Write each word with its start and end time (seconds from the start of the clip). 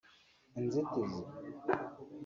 inzitizi 0.59 1.19